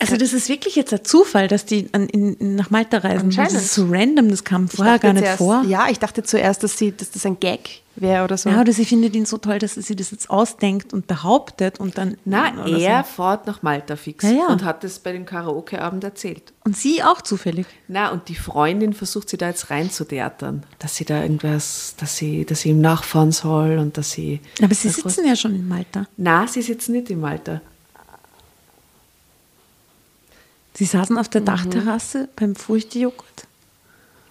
[0.00, 3.30] Also das ist wirklich jetzt ein Zufall, dass die an, in, nach Malta reisen.
[3.30, 5.64] Das ist so random, das kam vorher gar nicht zuerst, vor.
[5.66, 8.48] Ja, ich dachte zuerst, dass, sie, dass das ein Gag wäre oder so.
[8.48, 11.98] Ja, oder sie findet ihn so toll, dass sie das jetzt ausdenkt und behauptet und
[11.98, 12.16] dann.
[12.24, 13.22] Na, er So.
[13.22, 14.46] fährt nach Malta fix Ja, ja.
[14.46, 16.52] und hat es bei dem Karaoke-Abend erzählt.
[16.64, 17.66] Und sie auch zufällig.
[17.88, 22.44] Na, und die Freundin versucht sie da jetzt reinzutheatern, dass sie da irgendwas, dass sie,
[22.44, 24.40] dass sie ihm nachfahren soll und dass sie.
[24.62, 26.06] Aber sie das sitzen ja schon in Malta.
[26.16, 27.60] Na, sie sitzen nicht in Malta.
[30.78, 31.30] Sie saßen auf Mhm.
[31.32, 33.46] der Dachterrasse beim Früchtejoghurt.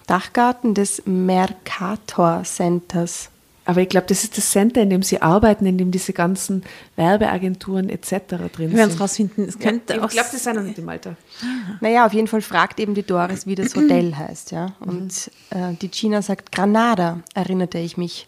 [0.06, 3.28] Dachgarten des Mercator Centers.
[3.66, 6.62] Aber ich glaube, das ist das Center, in dem sie arbeiten, in dem diese ganzen
[6.96, 8.10] Werbeagenturen etc.
[8.50, 9.00] drin Wir werden es sind.
[9.02, 9.44] rausfinden.
[9.46, 11.16] Es könnte ich auch glaube, das sind noch nicht in Malta.
[11.82, 14.72] Naja, auf jeden Fall fragt eben die Doris, wie das Hotel heißt, ja.
[14.80, 18.26] Und äh, die Gina sagt Granada, erinnerte ich mich.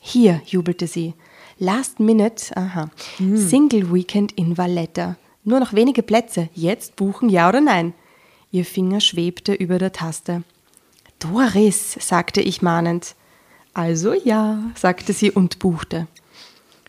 [0.00, 1.14] Hier, jubelte sie.
[1.58, 2.88] Last minute, aha.
[3.18, 5.16] Single Weekend in Valletta.
[5.46, 6.48] Nur noch wenige Plätze.
[6.54, 7.94] Jetzt buchen, ja oder nein?
[8.50, 10.42] Ihr Finger schwebte über der Taste.
[11.20, 13.14] Doris, sagte ich mahnend.
[13.72, 16.08] Also ja, sagte sie und buchte.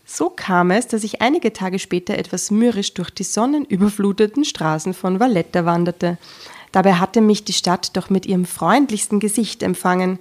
[0.05, 5.19] So kam es, dass ich einige Tage später etwas mürrisch durch die sonnenüberfluteten Straßen von
[5.19, 6.17] Valletta wanderte.
[6.71, 10.17] Dabei hatte mich die Stadt doch mit ihrem freundlichsten Gesicht empfangen.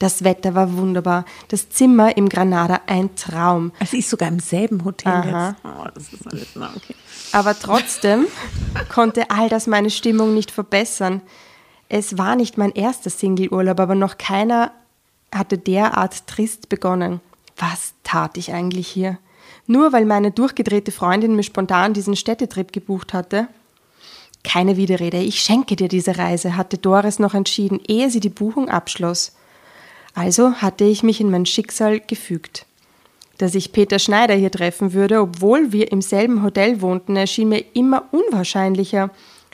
[0.00, 3.70] Das Wetter war wunderbar, das Zimmer im Granada ein Traum.
[3.84, 5.48] Sie ist sogar im selben Hotel Aha.
[5.50, 5.60] jetzt.
[5.62, 6.94] Oh, das ist alles na, okay.
[7.32, 8.26] Aber trotzdem
[8.88, 11.20] konnte all das meine Stimmung nicht verbessern.
[11.90, 14.72] Es war nicht mein erster Singleurlaub, aber noch keiner
[15.34, 17.20] hatte derart trist begonnen.
[17.58, 19.18] Was tat ich eigentlich hier?
[19.66, 23.48] Nur weil meine durchgedrehte Freundin mir spontan diesen Städtetrip gebucht hatte?
[24.44, 28.70] Keine Widerrede, ich schenke dir diese Reise, hatte Doris noch entschieden, ehe sie die Buchung
[28.70, 29.32] abschloss.
[30.14, 32.66] Also hatte ich mich in mein Schicksal gefügt.
[33.38, 37.64] Dass ich Peter Schneider hier treffen würde, obwohl wir im selben Hotel wohnten, erschien mir
[37.74, 39.10] immer unwahrscheinlicher.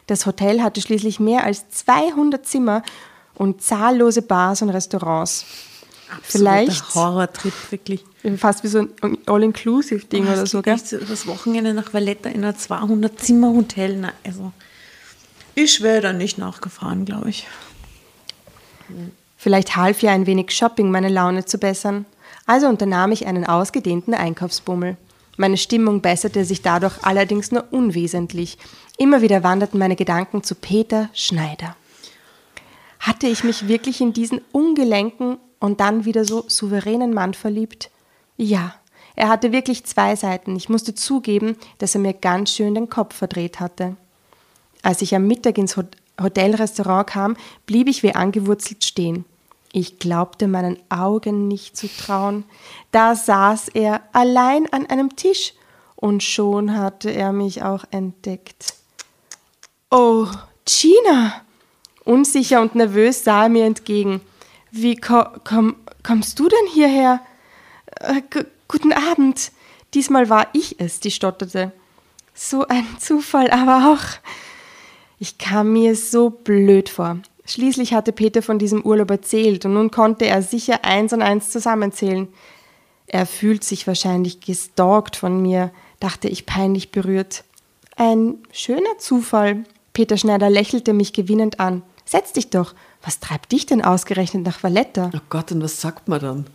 [0.06, 2.82] Das Hotel hatte schließlich mehr als 200 Zimmer
[3.34, 5.44] und zahllose Bars und Restaurants.
[6.22, 8.04] Vielleicht Absoluter Horrortrip, wirklich.
[8.36, 10.78] fast wie so ein All-Inclusive-Ding Oh, oder so, gell?
[10.78, 13.96] so übers Wochenende nach Valletta in einer 200-Zimmer-Hotel.
[13.96, 14.52] Na, also,
[15.56, 17.46] ich wäre da nicht nachgefahren, glaube ich.
[19.36, 22.06] Vielleicht half ja ein wenig Shopping, meine Laune zu bessern.
[22.46, 24.96] Also unternahm ich einen ausgedehnten Einkaufsbummel.
[25.36, 28.56] Meine Stimmung besserte sich dadurch allerdings nur unwesentlich.
[28.96, 31.76] Immer wieder wanderten meine Gedanken zu Peter Schneider.
[33.00, 37.90] Hatte ich mich wirklich in diesen ungelenken und dann wieder so souveränen Mann verliebt?
[38.38, 38.74] Ja,
[39.14, 40.56] er hatte wirklich zwei Seiten.
[40.56, 43.96] Ich musste zugeben, dass er mir ganz schön den Kopf verdreht hatte.
[44.82, 49.24] Als ich am Mittag ins Hot- Hotelrestaurant kam, blieb ich wie angewurzelt stehen.
[49.72, 52.44] Ich glaubte meinen Augen nicht zu trauen.
[52.92, 55.52] Da saß er allein an einem Tisch
[55.96, 58.74] und schon hatte er mich auch entdeckt.
[59.90, 60.26] Oh,
[60.64, 61.42] Gina!
[62.04, 64.20] Unsicher und nervös sah er mir entgegen.
[64.70, 67.20] Wie ko komm, kommst du denn hierher?
[68.00, 69.50] Äh, gu- guten Abend.
[69.94, 71.72] Diesmal war ich es, die stotterte.
[72.34, 74.04] So ein Zufall, aber auch.
[75.18, 77.18] Ich kam mir so blöd vor.
[77.46, 81.50] Schließlich hatte Peter von diesem Urlaub erzählt und nun konnte er sicher eins und eins
[81.50, 82.28] zusammenzählen.
[83.06, 87.44] Er fühlt sich wahrscheinlich gestalkt von mir, dachte ich peinlich berührt.
[87.96, 89.64] Ein schöner Zufall.
[89.92, 91.82] Peter Schneider lächelte mich gewinnend an.
[92.04, 92.74] Setz dich doch.
[93.02, 95.10] Was treibt dich denn ausgerechnet nach Valletta?
[95.14, 96.46] Oh Gott, und was sagt man dann?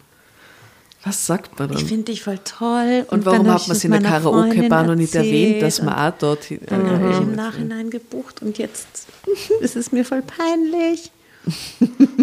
[1.03, 1.77] Was sagt man dann?
[1.77, 3.05] Ich finde dich voll toll.
[3.09, 5.95] und dann warum hat man es sie in der Karaoke-Bahn noch nicht erwähnt, dass man
[5.95, 6.59] und auch dort hin.
[6.67, 9.07] dann habe ich äh, im Nachhinein gebucht und jetzt
[9.61, 11.11] ist es mir voll peinlich.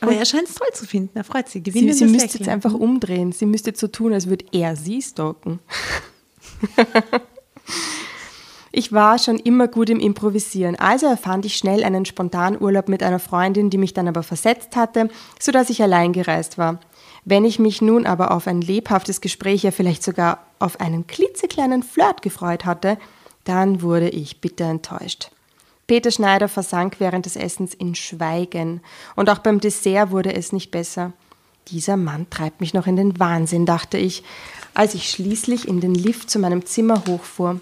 [0.00, 1.16] Aber er scheint es toll zu finden.
[1.16, 1.54] Er freut sich.
[1.54, 2.40] Sie, Gewinnendes sie müsste Lächeln.
[2.40, 3.32] jetzt einfach umdrehen.
[3.32, 5.60] Sie müsste jetzt so tun, als würde er sie stalken.
[8.72, 13.18] ich war schon immer gut im Improvisieren, also erfand ich schnell einen Spontanurlaub mit einer
[13.18, 15.08] Freundin, die mich dann aber versetzt hatte,
[15.40, 16.80] sodass ich allein gereist war.
[17.24, 21.82] Wenn ich mich nun aber auf ein lebhaftes Gespräch, ja vielleicht sogar auf einen klitzekleinen
[21.82, 22.98] Flirt gefreut hatte,
[23.44, 25.30] dann wurde ich bitter enttäuscht.
[25.86, 28.80] Peter Schneider versank während des Essens in Schweigen,
[29.16, 31.12] und auch beim Dessert wurde es nicht besser.
[31.68, 34.22] Dieser Mann treibt mich noch in den Wahnsinn, dachte ich,
[34.74, 37.60] als ich schließlich in den Lift zu meinem Zimmer hochfuhr.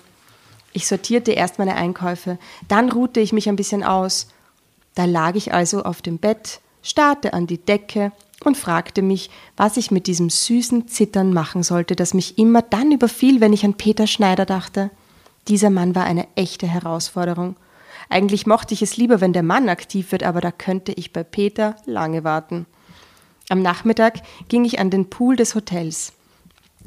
[0.72, 4.29] Ich sortierte erst meine Einkäufe, dann ruhte ich mich ein bisschen aus.
[4.94, 8.12] Da lag ich also auf dem Bett, starrte an die Decke
[8.44, 12.92] und fragte mich, was ich mit diesem süßen Zittern machen sollte, das mich immer dann
[12.92, 14.90] überfiel, wenn ich an Peter Schneider dachte.
[15.48, 17.57] Dieser Mann war eine echte Herausforderung.
[18.09, 21.24] Eigentlich mochte ich es lieber, wenn der Mann aktiv wird, aber da könnte ich bei
[21.24, 22.66] Peter lange warten.
[23.48, 26.12] Am Nachmittag ging ich an den Pool des Hotels.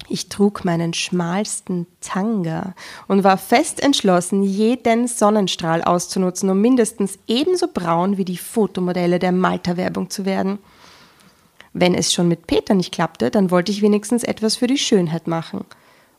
[0.07, 2.75] Ich trug meinen schmalsten Tanga
[3.07, 9.31] und war fest entschlossen, jeden Sonnenstrahl auszunutzen, um mindestens ebenso braun wie die Fotomodelle der
[9.31, 10.59] Malta-Werbung zu werden.
[11.77, 15.27] Wenn es schon mit Peter nicht klappte, dann wollte ich wenigstens etwas für die Schönheit
[15.27, 15.65] machen.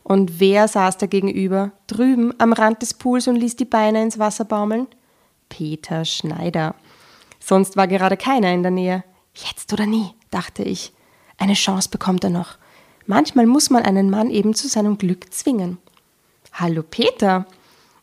[0.03, 4.19] Und wer saß da gegenüber, drüben am Rand des Pools und ließ die Beine ins
[4.19, 4.85] Wasser baumeln?
[5.49, 6.75] Peter Schneider.
[7.39, 9.03] Sonst war gerade keiner in der Nähe.
[9.33, 10.93] Jetzt oder nie, dachte ich.
[11.39, 12.59] Eine Chance bekommt er noch.
[13.07, 15.79] Manchmal muss man einen Mann eben zu seinem Glück zwingen.
[16.53, 17.47] Hallo Peter!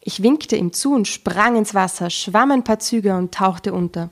[0.00, 4.10] Ich winkte ihm zu und sprang ins Wasser, schwamm ein paar Züge und tauchte unter.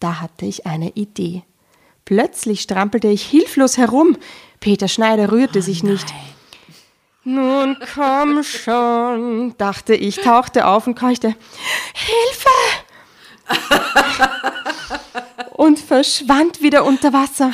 [0.00, 1.42] Da hatte ich eine Idee.
[2.04, 4.16] Plötzlich strampelte ich hilflos herum.
[4.60, 6.06] Peter Schneider rührte sich nicht.
[7.24, 11.36] Nun komm schon, dachte ich, tauchte auf und keuchte.
[11.94, 12.50] Hilfe!
[15.52, 17.52] und verschwand wieder unter Wasser.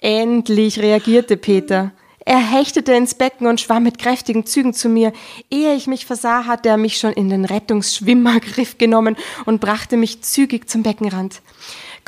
[0.00, 1.90] Endlich reagierte Peter.
[2.24, 5.12] Er hechtete ins Becken und schwamm mit kräftigen Zügen zu mir.
[5.50, 9.16] Ehe ich mich versah, hatte er mich schon in den Rettungsschwimmergriff genommen
[9.46, 11.40] und brachte mich zügig zum Beckenrand.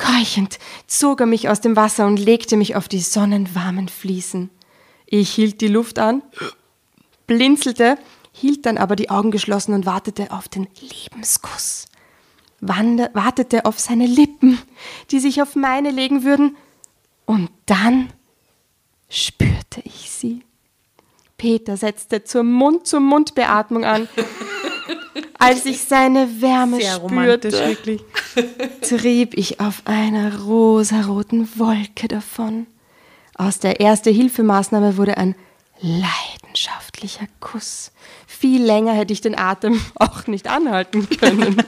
[0.01, 4.49] Keuchend zog er mich aus dem Wasser und legte mich auf die sonnenwarmen Fliesen.
[5.05, 6.23] Ich hielt die Luft an,
[7.27, 7.97] blinzelte,
[8.31, 11.85] hielt dann aber die Augen geschlossen und wartete auf den Lebenskuss.
[12.61, 14.59] Wande, wartete auf seine Lippen,
[15.11, 16.57] die sich auf meine legen würden,
[17.25, 18.11] und dann
[19.07, 20.43] spürte ich sie.
[21.37, 24.07] Peter setzte zur Mund-zu-Mund-Beatmung an.
[25.39, 28.01] Als ich seine Wärme Sehr spürte, romantisch, wirklich.
[28.81, 32.67] Trieb ich auf einer rosaroten Wolke davon.
[33.35, 35.35] Aus der Erste-Hilfemaßnahme wurde ein
[35.81, 37.91] leidenschaftlicher Kuss.
[38.27, 41.57] Viel länger hätte ich den Atem auch nicht anhalten können.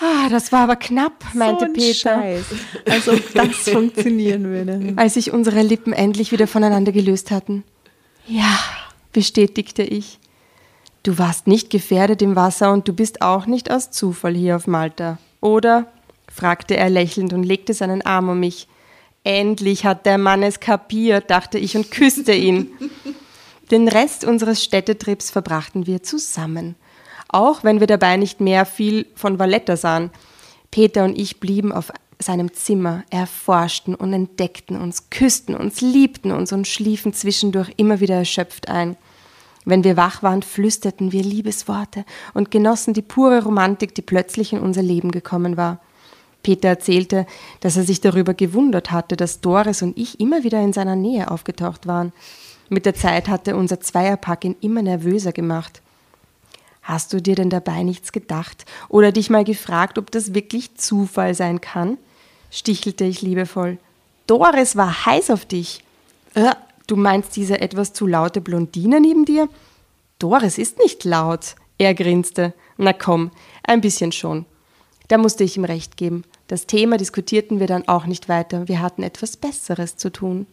[0.00, 2.44] ah, das war aber knapp, meinte so ein Peter, Scheiß.
[2.88, 4.92] Als ob das funktionieren würde.
[4.96, 7.64] als sich unsere Lippen endlich wieder voneinander gelöst hatten.
[8.26, 8.58] Ja,
[9.12, 10.18] bestätigte ich.
[11.02, 14.66] Du warst nicht gefährdet im Wasser und du bist auch nicht aus Zufall hier auf
[14.66, 15.86] Malta, oder?
[16.32, 18.68] fragte er lächelnd und legte seinen Arm um mich.
[19.24, 22.70] Endlich hat der Mann es kapiert, dachte ich und küsste ihn.
[23.70, 26.76] Den Rest unseres Städtetrips verbrachten wir zusammen,
[27.28, 30.10] auch wenn wir dabei nicht mehr viel von Valletta sahen.
[30.70, 36.52] Peter und ich blieben auf seinem Zimmer, erforschten und entdeckten uns, küssten uns, liebten uns
[36.52, 38.96] und schliefen zwischendurch immer wieder erschöpft ein.
[39.64, 44.58] Wenn wir wach waren, flüsterten wir Liebesworte und genossen die pure Romantik, die plötzlich in
[44.58, 45.78] unser Leben gekommen war.
[46.42, 47.26] Peter erzählte,
[47.60, 51.30] dass er sich darüber gewundert hatte, dass Doris und ich immer wieder in seiner Nähe
[51.30, 52.12] aufgetaucht waren.
[52.68, 55.82] Mit der Zeit hatte unser Zweierpack ihn immer nervöser gemacht.
[56.82, 61.34] Hast du dir denn dabei nichts gedacht oder dich mal gefragt, ob das wirklich Zufall
[61.34, 61.98] sein kann?
[62.50, 63.78] stichelte ich liebevoll.
[64.26, 65.82] Doris war heiß auf dich.
[66.34, 66.52] Äh,
[66.86, 69.48] du meinst diese etwas zu laute Blondine neben dir?
[70.18, 71.56] Doris ist nicht laut.
[71.78, 72.54] Er grinste.
[72.76, 73.30] Na komm,
[73.64, 74.46] ein bisschen schon.
[75.08, 76.24] Da musste ich ihm recht geben.
[76.46, 78.68] Das Thema diskutierten wir dann auch nicht weiter.
[78.68, 80.46] Wir hatten etwas Besseres zu tun.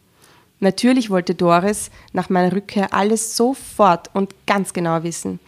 [0.59, 5.39] Natürlich wollte Doris nach meiner Rückkehr alles sofort und ganz genau wissen.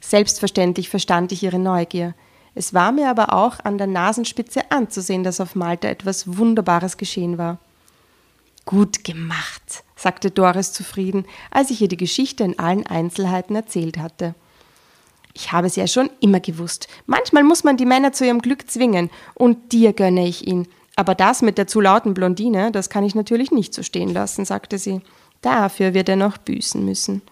[0.00, 2.14] Selbstverständlich verstand ich ihre Neugier.
[2.54, 7.38] Es war mir aber auch an der Nasenspitze anzusehen, dass auf Malta etwas Wunderbares geschehen
[7.38, 7.58] war.
[8.64, 14.34] Gut gemacht, sagte Doris zufrieden, als ich ihr die Geschichte in allen Einzelheiten erzählt hatte.
[15.34, 16.88] Ich habe es ja schon immer gewusst.
[17.06, 20.66] Manchmal muss man die Männer zu ihrem Glück zwingen, und dir gönne ich ihn.
[20.96, 24.44] Aber das mit der zu lauten Blondine, das kann ich natürlich nicht so stehen lassen,
[24.44, 25.00] sagte sie.
[25.42, 27.22] Dafür wird er noch büßen müssen.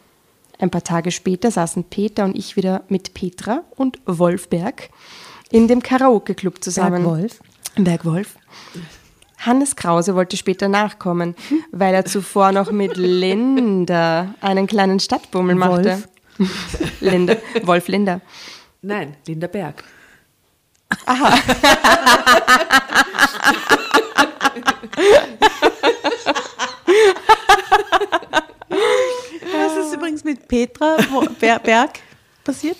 [0.58, 4.90] Ein paar Tage später saßen Peter und ich wieder mit Petra und Wolfberg
[5.50, 7.02] in dem Karaoke-Club zusammen.
[7.02, 7.40] Bergwolf.
[7.76, 8.36] Bergwolf.
[9.38, 11.34] Hannes Krause wollte später nachkommen,
[11.72, 16.02] weil er zuvor noch mit Linda einen kleinen Stadtbummel machte.
[17.00, 18.20] Linda, Wolf Linda.
[18.82, 19.82] Nein, Linda Berg.
[29.52, 30.96] Was ist übrigens mit Petra
[31.62, 32.00] Berg
[32.44, 32.76] passiert?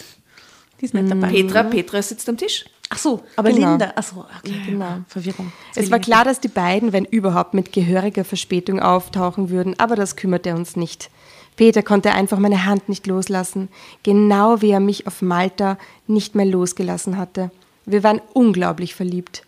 [0.80, 1.28] Die ist nicht dabei.
[1.28, 2.64] Petra, Petra sitzt am Tisch.
[2.88, 3.70] Ach so, aber Genau.
[3.70, 3.92] Linda.
[3.96, 4.60] Ach so, okay.
[4.66, 4.98] Genau.
[5.08, 5.52] Verwirrung.
[5.74, 10.16] Es war klar, dass die beiden, wenn überhaupt, mit gehöriger Verspätung auftauchen würden, aber das
[10.16, 11.10] kümmerte uns nicht.
[11.56, 13.68] Peter konnte einfach meine Hand nicht loslassen,
[14.02, 17.50] genau wie er mich auf Malta nicht mehr losgelassen hatte.
[17.86, 19.42] Wir waren unglaublich verliebt.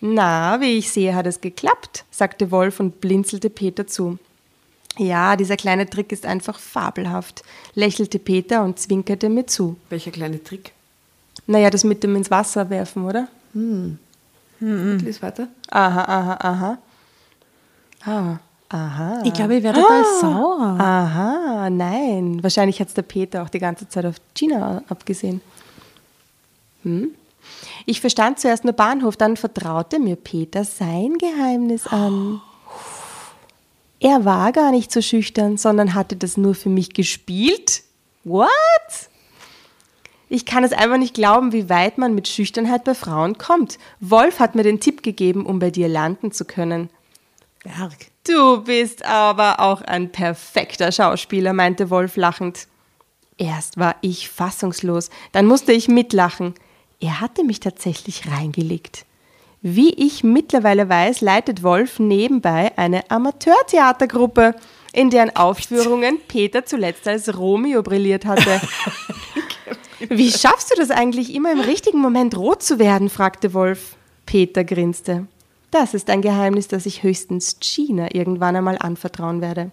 [0.00, 4.18] Na, wie ich sehe, hat es geklappt, sagte Wolf und blinzelte Peter zu.
[4.98, 7.42] Ja, dieser kleine Trick ist einfach fabelhaft,
[7.74, 9.76] lächelte Peter und zwinkerte mir zu.
[9.88, 10.72] Welcher kleine Trick?
[11.46, 13.28] Naja, das mit dem ins Wasser werfen, oder?
[14.60, 15.48] Lies weiter.
[15.70, 16.78] Aha, aha, aha.
[18.04, 19.22] Ah, aha.
[19.24, 20.76] Ich glaube, ich werde da sauer.
[20.80, 22.42] Aha, nein.
[22.42, 25.40] Wahrscheinlich hat es der Peter auch die ganze Zeit auf Gina abgesehen.
[26.82, 27.10] Hm?
[27.84, 32.40] Ich verstand zuerst nur Bahnhof, dann vertraute mir Peter sein Geheimnis an.
[34.00, 37.82] Er war gar nicht so schüchtern, sondern hatte das nur für mich gespielt.
[38.24, 38.48] What?
[40.28, 43.78] Ich kann es einfach nicht glauben, wie weit man mit Schüchternheit bei Frauen kommt.
[44.00, 46.90] Wolf hat mir den Tipp gegeben, um bei dir landen zu können.
[47.62, 47.92] Berg.
[48.26, 52.66] Du bist aber auch ein perfekter Schauspieler, meinte Wolf lachend.
[53.38, 56.54] Erst war ich fassungslos, dann musste ich mitlachen.
[57.00, 59.04] Er hatte mich tatsächlich reingelegt.
[59.62, 64.54] Wie ich mittlerweile weiß, leitet Wolf nebenbei eine Amateurtheatergruppe,
[64.92, 68.60] in deren Aufführungen Peter zuletzt als Romeo brilliert hatte.
[70.08, 73.08] Wie schaffst du das eigentlich, immer im richtigen Moment rot zu werden?
[73.08, 73.96] fragte Wolf.
[74.26, 75.26] Peter grinste.
[75.70, 79.70] Das ist ein Geheimnis, das ich höchstens Gina irgendwann einmal anvertrauen werde.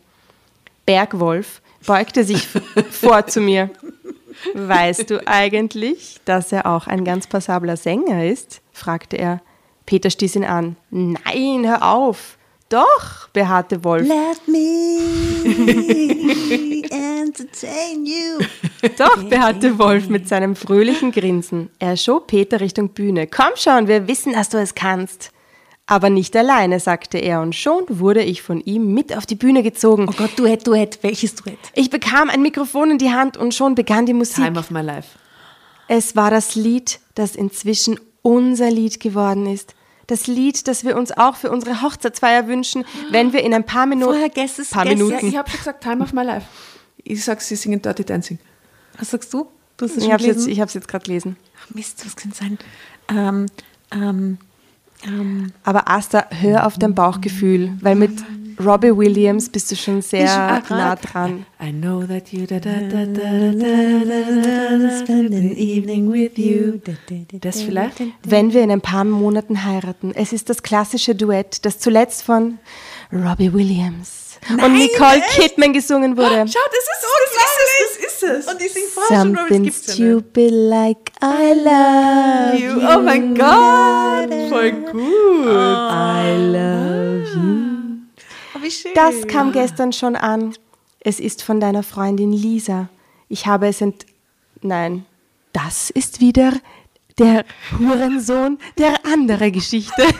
[0.85, 2.47] Bergwolf beugte sich
[2.91, 3.69] vor zu mir.
[4.53, 8.61] Weißt du eigentlich, dass er auch ein ganz passabler Sänger ist?
[8.71, 9.41] fragte er.
[9.85, 10.75] Peter stieß ihn an.
[10.89, 12.37] Nein, hör auf.
[12.69, 14.07] Doch, beharrte Wolf.
[14.07, 14.99] Let me
[16.89, 18.39] entertain you.
[18.97, 21.69] Doch, beharrte Wolf mit seinem fröhlichen Grinsen.
[21.79, 23.27] Er schob Peter Richtung Bühne.
[23.27, 25.31] Komm schon, wir wissen, dass du es kannst.
[25.85, 29.63] Aber nicht alleine, sagte er, und schon wurde ich von ihm mit auf die Bühne
[29.63, 30.07] gezogen.
[30.09, 30.99] Oh Gott, Duett, Duett.
[31.01, 31.59] Welches Duett?
[31.73, 34.45] Ich bekam ein Mikrofon in die Hand und schon begann die Musik.
[34.45, 35.17] Time of my life.
[35.89, 39.75] Es war das Lied, das inzwischen unser Lied geworden ist.
[40.07, 43.85] Das Lied, das wir uns auch für unsere Hochzeitsfeier wünschen, wenn wir in ein paar
[43.85, 44.11] Minuten.
[44.11, 44.99] Vorher Guesses, paar Guesses.
[44.99, 45.25] Minuten.
[45.25, 46.47] Ja, ich habe schon gesagt, Time of my life.
[47.03, 48.39] Ich sag, sie singen Dirty Dancing.
[48.97, 49.47] Was sagst du?
[49.77, 51.37] Du hast es Ich habe es jetzt, ich jetzt gerade gelesen.
[51.59, 52.57] Ach, Mist, was könnte sein?
[53.09, 53.47] Ähm,
[53.91, 54.37] ähm,
[55.05, 58.11] ähm, Aber Asta, hör auf dein Bauchgefühl, weil mit
[58.59, 61.45] Robbie Williams bist du schon sehr ah, nah dran.
[61.61, 66.79] I know that you da, da, da, da, da, da, spend an evening with you.
[67.41, 68.01] Das vielleicht?
[68.23, 70.11] Wenn wir in ein paar Monaten heiraten.
[70.13, 72.59] Es ist das klassische Duett, das zuletzt von
[73.11, 76.45] Robbie Williams und Nicole Kidman gesungen wurde.
[76.47, 77.03] Schau, das ist,
[77.33, 78.53] das ist es, das ist es.
[78.53, 82.87] Und ich singe vorher schon, Something gibt's stupid like I love you.
[82.87, 85.47] Oh mein Gott, voll gut.
[85.47, 88.23] I love you.
[88.55, 88.91] Oh, wie schön.
[88.95, 90.55] Das kam gestern schon an.
[90.99, 92.89] Es ist von deiner Freundin Lisa.
[93.27, 94.05] Ich habe es ent...
[94.61, 95.05] Nein,
[95.51, 96.53] das ist wieder
[97.17, 97.43] der
[97.77, 100.03] Hurensohn der andere Geschichte.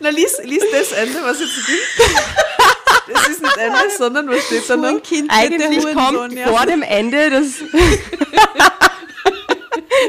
[0.00, 3.12] Na, lies, lies das Ende, was jetzt gibt.
[3.12, 5.02] Das ist nicht Ende, sondern was steht da noch?
[5.02, 6.48] Kind Eigentlich der kommt ja.
[6.48, 7.46] vor dem Ende das...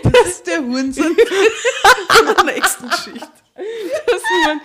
[0.04, 1.16] Das ist der Hurensohn.
[1.18, 3.30] der nächsten Geschichte.
[4.08, 4.62] Das, Huren,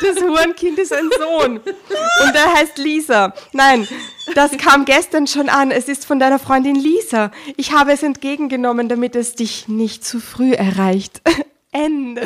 [0.00, 1.58] das Hurenkind ist ein Sohn.
[1.58, 3.32] Und er heißt Lisa.
[3.52, 3.88] Nein,
[4.34, 5.70] das kam gestern schon an.
[5.70, 7.30] Es ist von deiner Freundin Lisa.
[7.56, 11.22] Ich habe es entgegengenommen, damit es dich nicht zu früh erreicht.
[11.72, 12.22] Ende.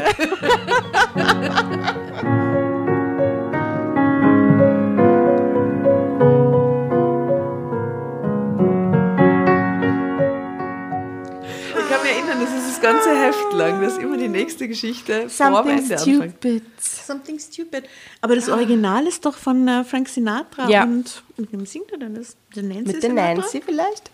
[11.75, 15.29] Ich kann mich erinnern, das ist das ganze Heft lang, dass immer die nächste Geschichte
[15.29, 16.35] vor dem Something Ende anfängt.
[16.39, 16.63] stupid.
[16.81, 17.85] Something stupid.
[18.21, 20.69] Aber das Original ist doch von äh, Frank Sinatra.
[20.69, 20.85] Ja.
[20.85, 22.37] Und mit wem singt er denn das?
[22.55, 23.13] Der Nancy Mit der?
[23.13, 24.11] Nancy vielleicht?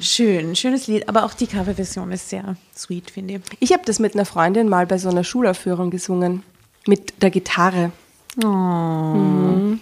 [0.00, 3.40] Schön, schönes Lied, aber auch die Coverversion ist sehr sweet, finde ich.
[3.60, 6.42] Ich habe das mit einer Freundin mal bei so einer Schulaufführung gesungen.
[6.86, 7.92] Mit der Gitarre.
[8.36, 9.80] Cute,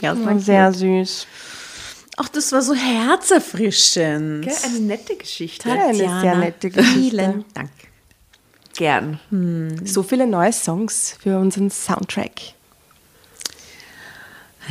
[0.00, 0.24] ja.
[0.24, 1.26] War sehr süß.
[2.16, 4.48] Ach, das war so herzerfrischend.
[4.64, 5.68] Eine nette Geschichte.
[5.68, 6.98] Ja, eine sehr nette Geschichte.
[6.98, 7.70] Vielen Dank.
[8.76, 9.20] Gern.
[9.84, 12.54] So viele neue Songs für unseren Soundtrack.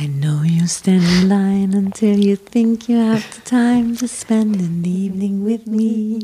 [0.00, 4.54] I know you stand in line until you think you have the time to spend
[4.60, 6.20] an evening with me.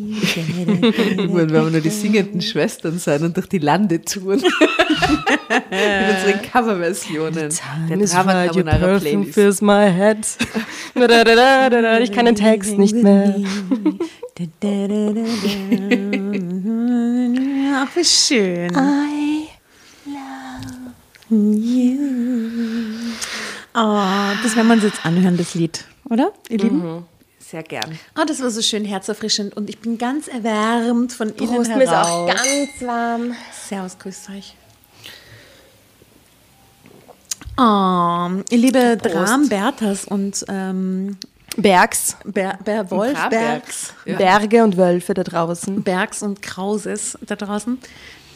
[1.16, 4.40] Irgendwann werden wir nur die singenden Schwestern sein und durch die Lande touren.
[5.48, 7.52] Mit unseren Coverversionen.
[7.88, 9.34] Der Drama Carbonara Playlist.
[9.34, 10.24] fills my head.
[12.02, 13.34] Ich kann den Text nicht mehr.
[17.74, 18.70] Ach, wie schön.
[18.72, 19.48] I
[23.76, 24.00] Oh,
[24.42, 27.04] das werden wir uns jetzt anhören, das Lied, oder, ihr Lieben?
[27.40, 27.98] Sehr gern.
[28.16, 31.76] Oh, das war so schön herzerfrischend und ich bin ganz erwärmt von innen Prost, heraus.
[31.76, 33.34] mir ist auch ganz warm.
[33.68, 34.54] Servus, grüßt euch.
[37.56, 41.16] Oh, ihr liebe Dram Berthas und ähm,
[41.56, 43.92] Bergs, Ber, Ber Wolfbergs, Brabergs.
[44.06, 44.16] Ja.
[44.16, 45.82] Berge und Wölfe da draußen.
[45.82, 47.78] Bergs und Krauses da draußen.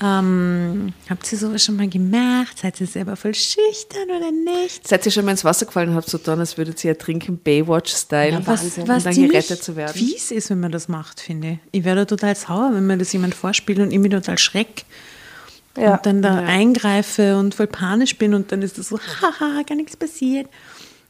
[0.01, 2.59] Ähm, habt ihr sowas schon mal gemacht?
[2.59, 4.87] Seid ihr selber voll schüchtern oder nicht?
[4.87, 7.39] Seid ihr schon mal ins Wasser gefallen und habt so getan, als würdet ihr ertrinken,
[7.39, 9.95] Baywatch-Style, Was, um was dann gerettet zu werden?
[9.95, 11.81] fies ist, wenn man das macht, finde ich.
[11.81, 14.85] Ich werde total sauer, wenn mir das jemand vorspielt und ich mich total schreck.
[15.77, 15.97] Ja.
[15.97, 19.75] Und dann da eingreife und voll panisch bin und dann ist das so, haha, gar
[19.75, 20.49] nichts passiert.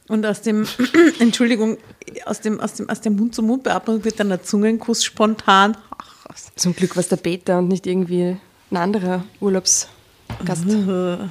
[0.07, 0.67] Und aus dem,
[1.19, 1.77] Entschuldigung,
[2.25, 5.77] aus dem, aus dem, aus dem Mund-zu-Mund-Beatmung wird dann der Zungenkuss spontan.
[5.95, 6.47] Ach, was.
[6.55, 8.37] Zum Glück war es der Peter und nicht irgendwie
[8.71, 10.65] ein anderer Urlaubsgast.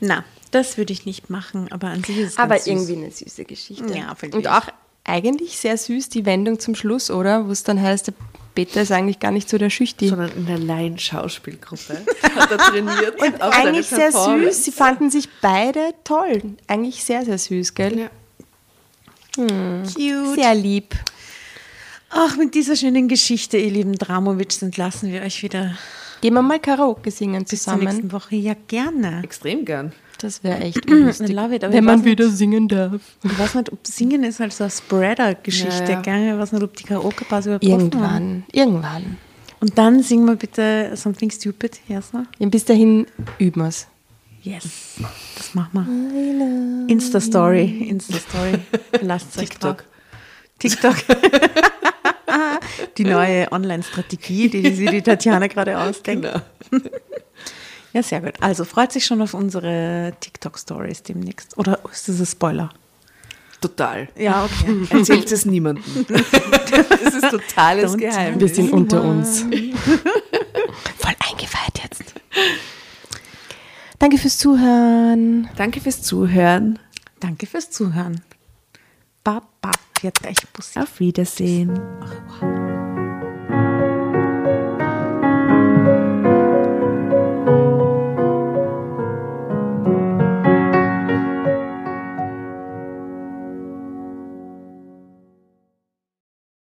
[0.00, 2.72] Na, das würde ich nicht machen, aber an sich ist es Aber ganz süß.
[2.72, 3.96] irgendwie eine süße Geschichte.
[3.96, 4.66] Ja, Und auch
[5.04, 7.46] eigentlich sehr süß die Wendung zum Schluss, oder?
[7.46, 8.14] Wo es dann heißt, der
[8.54, 10.08] Peter ist eigentlich gar nicht so der Schüchti.
[10.08, 13.20] Sondern in der Laien-Schauspielgruppe hat er trainiert.
[13.20, 14.64] Und Eigentlich sehr süß.
[14.64, 16.42] Sie fanden sich beide toll.
[16.66, 17.98] Eigentlich sehr, sehr süß, gell?
[17.98, 18.10] Ja.
[19.34, 20.34] Cute.
[20.34, 20.94] Sehr lieb.
[22.10, 25.78] Ach, mit dieser schönen Geschichte, ihr lieben Dramowitsch, entlassen wir euch wieder
[26.22, 27.84] Gehen wir mal Karaoke singen bis zur zusammen.
[27.84, 28.36] nächsten Woche.
[28.36, 29.22] Ja, gerne.
[29.22, 29.92] Extrem gern.
[30.18, 31.30] Das wäre echt lustig.
[31.32, 31.64] love it.
[31.64, 33.00] Aber Wenn man nicht- wieder singen darf.
[33.24, 36.34] Ich weiß nicht, ob Singen ist halt so eine Spreader-Geschichte, Ja, ja.
[36.34, 37.84] Ich weiß nicht, ob die Karaoke-Bars überhaupt offen haben.
[37.92, 38.44] Irgendwann.
[38.52, 39.16] Irgendwann.
[39.60, 42.26] Und dann singen wir bitte Something Stupid, Jasna.
[42.38, 43.06] Ja, bis dahin
[43.38, 43.86] üben wir es.
[44.42, 44.96] Yes.
[45.36, 46.88] Das machen wir.
[46.92, 47.86] Insta-Story.
[47.88, 48.54] Insta-Story.
[49.02, 49.84] Lasst euch TikTok.
[50.58, 50.94] TikTok.
[52.98, 56.28] die neue Online-Strategie, die, die sich die Tatjana gerade ausdenkt.
[57.94, 58.32] Ja, sehr gut.
[58.40, 61.58] Also freut sich schon auf unsere TikTok-Stories demnächst.
[61.58, 62.70] Oder ist das ein Spoiler?
[63.60, 64.08] Total.
[64.16, 64.86] Ja, okay.
[64.90, 65.84] Erzählt es niemandem.
[67.04, 68.40] Das ist totales Don't Geheimnis.
[68.40, 69.40] Wir sind unter uns.
[69.42, 72.14] Voll eingeweiht jetzt.
[73.98, 75.48] Danke fürs Zuhören.
[75.56, 76.78] Danke fürs Zuhören.
[77.20, 78.22] Danke fürs Zuhören.
[79.22, 79.70] Baba,
[80.02, 80.82] jetzt gleich Musik.
[80.82, 81.78] Auf Wiedersehen.
[82.40, 82.91] Au.